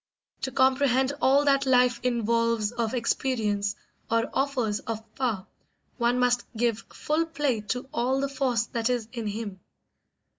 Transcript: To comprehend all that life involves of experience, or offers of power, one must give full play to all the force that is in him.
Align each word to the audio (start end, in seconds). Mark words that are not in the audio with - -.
To 0.41 0.51
comprehend 0.51 1.13
all 1.21 1.45
that 1.45 1.67
life 1.67 1.99
involves 2.01 2.71
of 2.71 2.95
experience, 2.95 3.75
or 4.09 4.31
offers 4.33 4.79
of 4.79 5.03
power, 5.13 5.45
one 5.99 6.17
must 6.17 6.43
give 6.57 6.79
full 6.91 7.27
play 7.27 7.61
to 7.67 7.87
all 7.93 8.19
the 8.19 8.27
force 8.27 8.65
that 8.65 8.89
is 8.89 9.07
in 9.13 9.27
him. 9.27 9.59